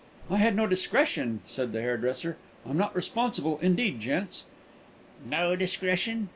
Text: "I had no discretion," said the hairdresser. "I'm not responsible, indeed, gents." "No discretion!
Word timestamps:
"I 0.31 0.37
had 0.37 0.55
no 0.55 0.65
discretion," 0.65 1.41
said 1.45 1.73
the 1.73 1.81
hairdresser. 1.81 2.35
"I'm 2.67 2.75
not 2.75 2.95
responsible, 2.95 3.59
indeed, 3.61 3.99
gents." 3.99 4.45
"No 5.29 5.55
discretion! 5.55 6.29